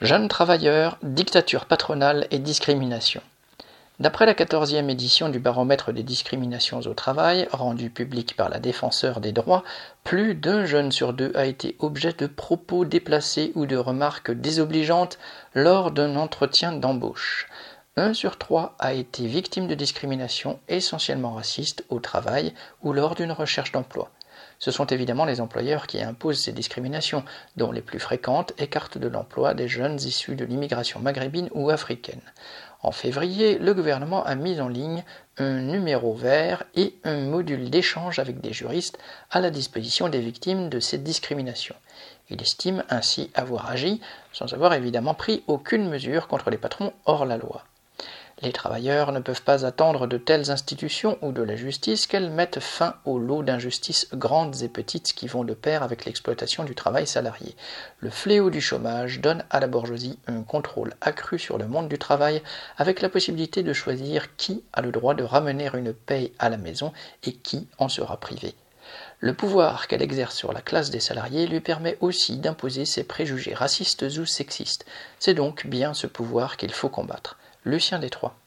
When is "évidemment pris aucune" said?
44.72-45.88